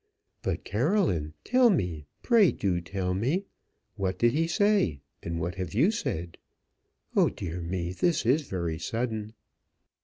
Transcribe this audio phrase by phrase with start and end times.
[0.41, 3.45] "But, Caroline, tell me pray do tell me;
[3.97, 6.39] what did he say, and what have you said?
[7.15, 9.33] Oh dear me, this is very sudden."